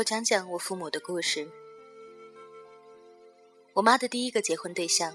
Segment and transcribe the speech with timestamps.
[0.00, 1.46] 我讲讲我父母的故事。
[3.74, 5.14] 我妈的第一个结婚对象，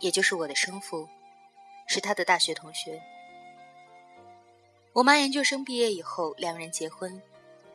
[0.00, 1.08] 也就是我的生父，
[1.86, 3.00] 是她的大学同学。
[4.94, 7.22] 我妈研究生毕业以后，两人结婚，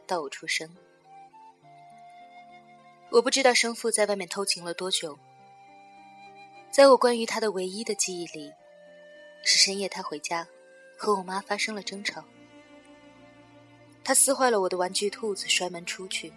[0.05, 0.69] 到我出生。
[3.11, 5.17] 我不知道生父在外面偷情了多久。
[6.69, 8.51] 在我关于他的唯一的记忆里，
[9.41, 10.45] 是深夜他回家，
[10.97, 12.21] 和我妈发生了争吵。
[14.03, 16.31] 他撕坏了我的玩具兔子，摔门出去。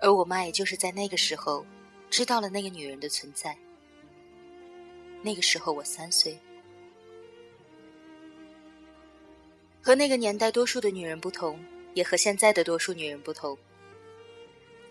[0.00, 1.64] 而我妈也就是在那个时候，
[2.10, 3.56] 知道了那个女人的存在。
[5.22, 6.38] 那个时候我三岁。
[9.80, 11.58] 和那个年代多数的女人不同，
[11.94, 13.56] 也和现在的多数女人不同。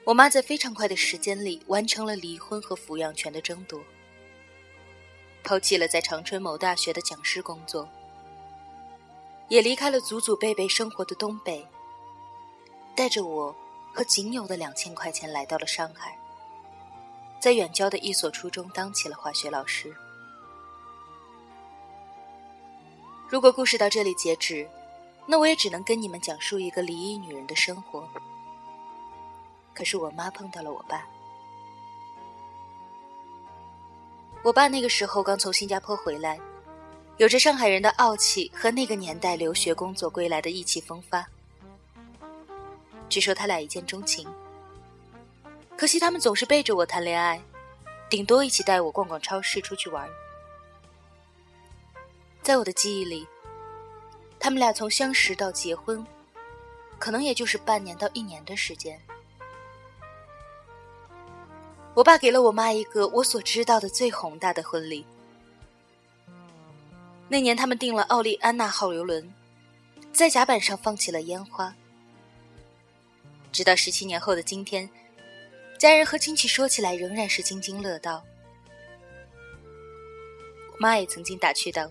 [0.04, 3.84] 我妈在非常快的时间里完成了离婚和抚养权的争夺，
[5.44, 7.88] 抛弃了在长春某大学的讲师工作。
[9.50, 11.68] 也离开了祖祖辈辈生活的东北，
[12.96, 13.56] 带着我
[13.94, 16.18] 和仅有的两千块钱来到了上海，
[17.40, 19.94] 在远郊的一所初中当起了化学老师。
[23.30, 24.68] 如果故事到这里截止，
[25.26, 28.08] 那我也只能跟你们讲述一个离异女人的生活。
[29.74, 31.08] 可是我妈碰到了我爸，
[34.44, 36.40] 我爸那个时候刚从新加坡回来。
[37.18, 41.26] 有着上海人的傲气和那个年代留学工作归来的意气风发。
[43.08, 44.28] 据说他俩一见钟情，
[45.78, 47.40] 可惜他们总是背着我谈恋爱，
[48.10, 50.10] 顶多一起带我逛逛超市、出去玩。
[52.42, 53.28] 在我的记忆里，
[54.40, 56.04] 他们俩从相识到结婚，
[56.98, 59.00] 可能也就是半年到一年的时间。
[61.94, 65.06] 我爸给了我妈一个我所知道的最宏大的婚礼。
[67.34, 69.28] 那年，他们订了奥利安娜号游轮，
[70.12, 71.74] 在甲板上放起了烟花。
[73.52, 74.88] 直到十七年后的今天，
[75.80, 78.24] 家人和亲戚说起来仍然是津津乐道。
[80.74, 81.90] 我妈也曾经打趣道：“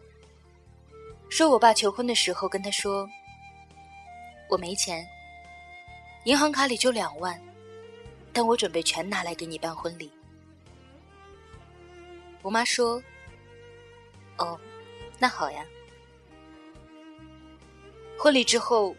[1.28, 3.04] 说我爸求婚的时候跟他说，
[4.48, 5.04] 我没钱，
[6.22, 7.36] 银行卡里就两万，
[8.32, 10.08] 但我准备全拿来给你办婚礼。”
[12.42, 13.02] 我妈说
[14.38, 14.56] ：“哦。”
[15.22, 15.64] 那好呀。
[18.18, 18.96] 婚礼之后，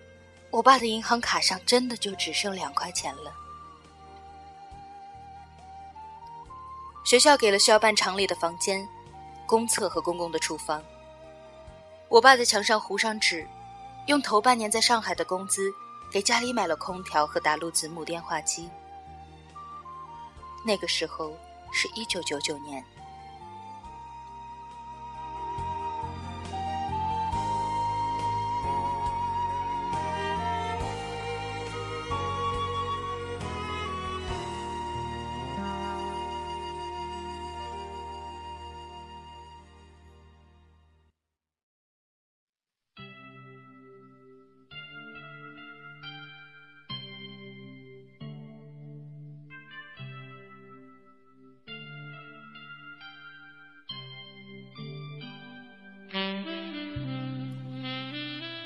[0.52, 3.36] 我爸的银行卡上真的就只剩两块钱了。
[7.04, 8.88] 学校给了需要办厂里的房间、
[9.46, 10.82] 公厕和公共的厨房。
[12.08, 13.46] 我爸在墙上糊上纸，
[14.08, 15.70] 用头半年在上海的工资
[16.10, 18.70] 给家里买了空调和打录子母电话机。
[20.66, 21.38] 那个时候
[21.74, 22.82] 是一九九九年。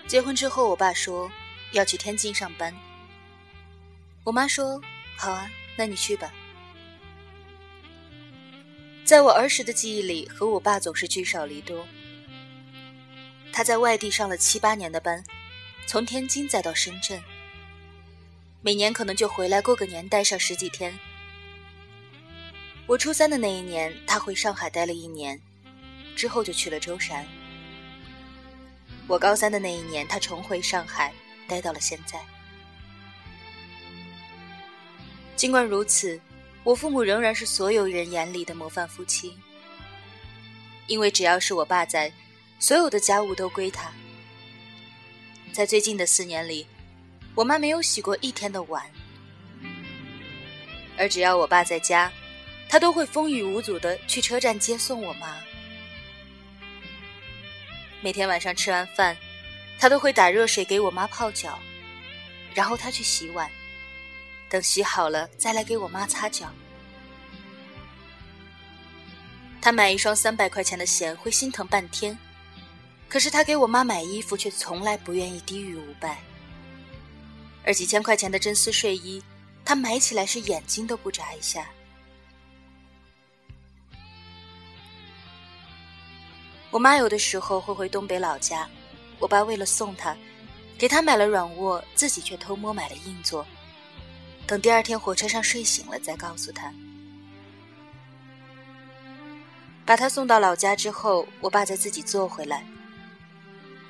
[0.08, 1.30] 结婚之后，我爸说
[1.74, 2.74] 要去天津上班。
[4.24, 4.82] 我妈说
[5.18, 6.34] ：“好啊，那你去吧。”
[9.04, 11.86] 在我儿时的记忆里，和我爸总是聚少离多。
[13.52, 15.22] 他在外地上了七八年的班，
[15.86, 17.22] 从天津再到深圳，
[18.62, 20.98] 每年可能就回来过个年，待上十几天。
[22.86, 25.42] 我初三的那一年，他回上海待了一年，
[26.16, 27.28] 之后就去了舟山。
[29.08, 31.14] 我高三的那一年，他重回上海，
[31.48, 32.20] 待到了现在。
[35.36, 36.20] 尽管如此，
[36.64, 39.38] 我父母仍然是所有人眼里的模范夫妻。
[40.88, 42.12] 因为只要是我爸在，
[42.60, 43.92] 所有的家务都归他。
[45.54, 46.68] 在最近的四年里，
[47.36, 48.84] 我妈没有洗过一天的碗，
[50.98, 52.12] 而只要我爸在家，
[52.70, 55.38] 他都会风雨无阻的去车站接送我妈。
[58.02, 59.18] 每天晚上吃完饭，
[59.80, 61.60] 他都会打热水给我妈泡脚，
[62.54, 63.50] 然后他去洗碗，
[64.50, 66.52] 等洗好了再来给我妈擦脚。
[69.60, 72.18] 他买一双三百块钱的鞋会心疼半天，
[73.10, 76.20] 可是他给我妈买衣服却从来不愿意低于五百。
[77.66, 79.22] 而几千块钱的真丝睡衣，
[79.66, 81.68] 他买起来是眼睛都不眨一下。
[86.70, 88.70] 我妈有的时候会回东北老家，
[89.20, 90.16] 我爸为了送她，
[90.78, 93.46] 给她买了软卧，自己却偷摸买了硬座。
[94.46, 96.72] 等第二天火车上睡醒了，再告诉她。
[99.86, 102.66] 把她送到老家之后，我爸再自己坐回来。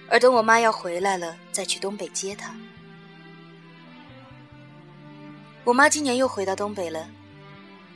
[0.10, 2.56] 而等我妈要回来了，再去东北接她。
[5.64, 7.10] 我妈今年又回到东北了，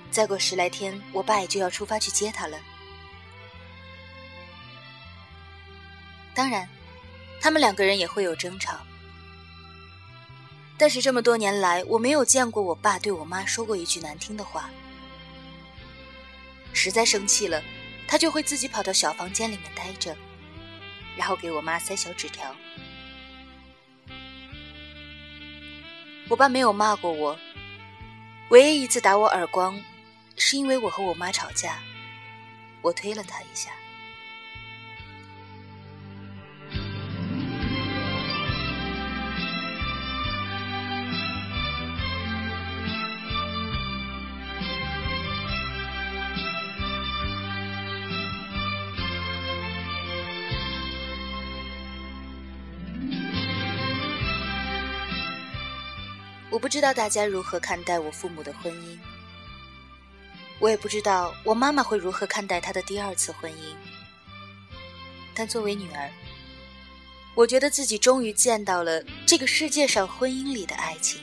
[0.10, 2.58] 再过十来天，我爸也就要出发去接她了。
[6.34, 6.68] 当然，
[7.40, 8.80] 他们两个人也会有争吵，
[10.78, 14.70] 但是这么多年来，我没有见过我爸对我妈说过一句难听的话。
[16.74, 17.62] 实在生气了，
[18.08, 20.16] 他就会自己跑到小房间里面待着。
[21.18, 22.56] 然后给我妈塞小纸条。
[26.30, 27.38] 我爸没有骂过我，
[28.50, 29.78] 唯一一次打我耳光，
[30.38, 31.80] 是因为我和我妈吵架，
[32.82, 33.72] 我推了他一下。
[56.52, 58.98] 我不知道大家如何看待我父母的婚姻，
[60.60, 63.74] 我也不知道我妈妈会如何看待她的第二次婚姻。
[65.34, 66.12] 但作为女儿，
[67.36, 71.22] 我觉得自己终于见到了这个世界上婚姻里的爱情。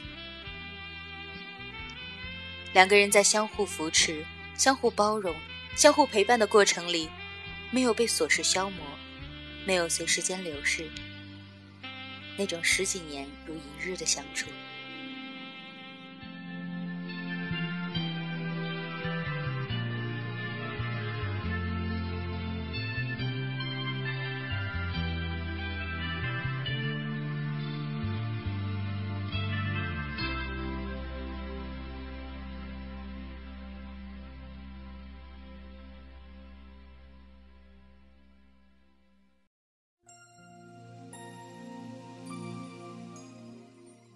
[2.73, 4.25] 两个人在相互扶持、
[4.57, 5.37] 相互包容、
[5.77, 7.11] 相互陪伴的过程里，
[7.71, 8.83] 没有被琐事消磨，
[9.67, 10.91] 没有随时间流逝，
[12.39, 14.47] 那种十几年如一日的相处。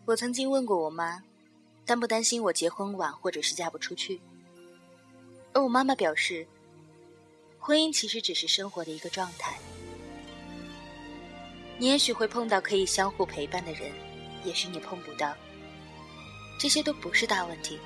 [0.04, 1.22] 我曾经问过我妈，
[1.87, 4.20] 担不担心我结婚晚或者是嫁不出去？
[5.52, 6.44] 而我妈妈表示，
[7.60, 9.56] 婚姻其实只是生活的一个状态。
[11.78, 13.93] 你也许会碰到可以相互陪伴的人，
[14.44, 15.37] 也许你碰不到，
[16.58, 17.78] 这些都不是大问题。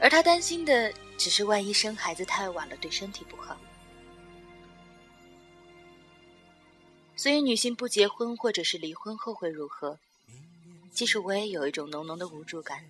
[0.00, 3.56] 而她担心的只是万一生孩子太晚了，对身体不好。
[7.16, 9.98] 所以，女性不结婚或者是离婚后会如何？
[10.92, 12.84] 其实我也有一种浓浓的无助感。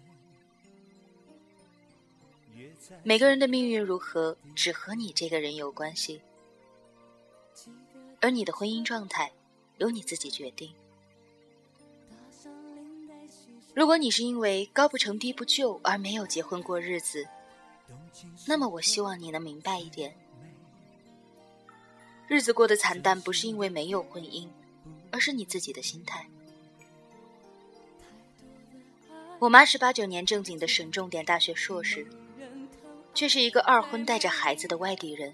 [3.05, 6.21] 每个人的命运如何，只和你这个人有关系，
[8.21, 9.33] 而你的婚姻状态
[9.79, 10.75] 由你自己决定。
[13.75, 17.27] 如果你是因为高不成低不就而没有结婚过日子，
[18.47, 20.15] 那么我希望你能明白一点：
[22.29, 24.49] 日子过得惨淡，不是因为没有婚姻，
[25.11, 26.29] 而是你自己的心态。
[29.43, 32.07] 我妈是八九年正经的省重点大学硕士，
[33.13, 35.33] 却是一个二婚带着孩子的外地人；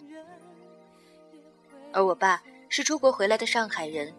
[1.92, 4.10] 而我爸是出国回来的上海人，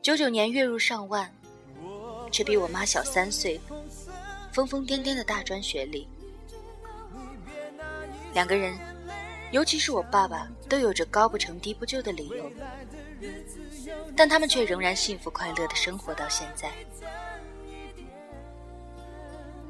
[0.00, 1.30] 九九年月入上万，
[2.32, 3.60] 却比我妈小三岁，
[4.50, 6.08] 疯疯癫癫的大专学历。
[8.32, 8.74] 两个人，
[9.50, 12.50] 尤其是我爸爸，都有着高不成低不就的理由，
[14.16, 16.70] 但他们却仍然幸福快乐的生活到现在。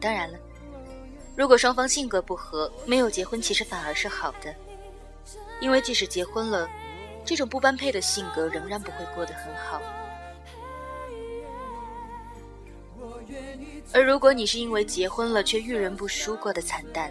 [0.04, 0.38] 当然了，
[1.34, 4.54] 如果双方性格不合，没有结婚其实反而是好的，
[5.60, 6.68] 因为即使结婚了，
[7.24, 9.80] 这种不般配的性格仍然不会过得很好。
[13.94, 17.10] 而如果你是因为结婚了却遇人不淑过的惨淡，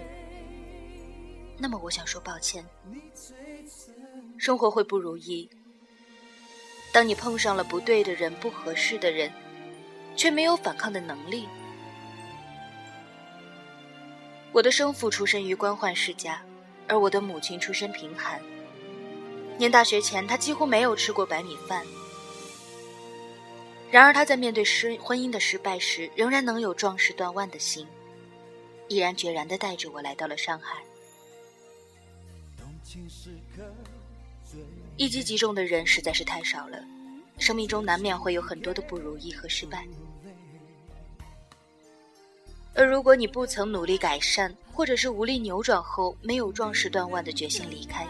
[1.58, 2.64] 那么我想说抱歉，
[4.38, 5.50] 生活会不如意。
[6.92, 9.32] 当你碰上了不对的人、不合适的人，
[10.16, 11.50] 却没有反抗的能力。
[14.54, 16.40] 我的生父出身于官宦世家，
[16.88, 18.40] 而我的母亲出身贫寒。
[19.58, 21.84] 念大学前，他几乎没有吃过白米饭。
[23.90, 27.88] 然而，他在面对失婚姻的失败时，仍然能有壮士断腕的心，
[28.88, 30.84] 毅然决然地带着我来到了上海。
[34.98, 36.78] 一击即中的人实在是太少了，
[37.40, 39.88] 生命中难免会有很多的不如意和失败。
[42.76, 48.08] 而如果你不曾努力改善，或者是无力扭转后没有壮士断腕的决心离开，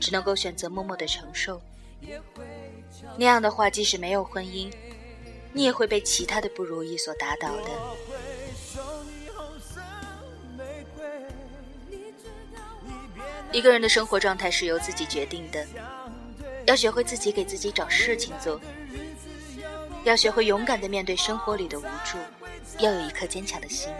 [0.00, 1.60] 只能够选择默默的承受，
[3.18, 4.72] 那样的话，即使没有婚姻，
[5.52, 7.70] 你也会被其他的不如意所打倒的。
[13.52, 15.66] 一个人的生活状态是由自己决定的，
[16.66, 18.58] 要学会自己给自己找事情做，
[20.04, 22.18] 要学会勇敢的面对生活里的无助，
[22.78, 23.92] 要有一颗坚强的心。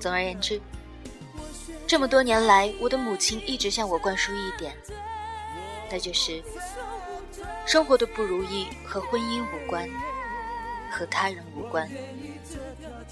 [0.00, 0.60] 总而言之，
[1.86, 4.74] 这么多年来，我的母亲一直向我灌输一点，
[5.90, 6.42] 那就是
[7.64, 9.88] 生活的不如意和婚姻无关，
[10.90, 11.88] 和他人无关，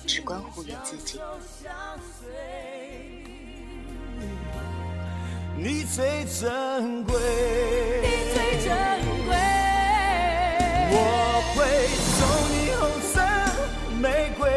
[0.07, 1.21] 只关乎于自己。
[5.57, 7.15] 你最珍贵，
[8.01, 8.71] 你最珍
[9.27, 9.37] 贵。
[10.93, 10.97] 我
[14.01, 14.49] 玫瑰，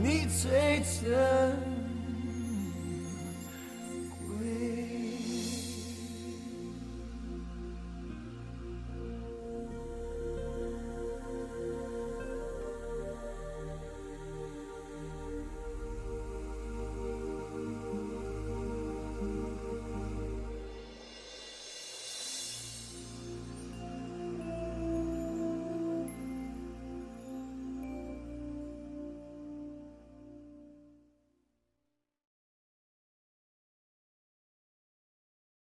[0.00, 1.67] 你最真。